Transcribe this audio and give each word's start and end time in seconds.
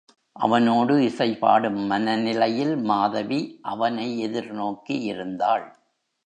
அவனோடு 0.35 1.03
இசை 1.03 1.27
பாடும் 1.35 1.77
மனநிலையில் 1.91 2.75
மாதவி 2.83 3.39
அவனை 3.61 4.19
எதிர் 4.19 4.51
நோக்கி 4.51 4.97
இருந்தாள். 5.03 5.67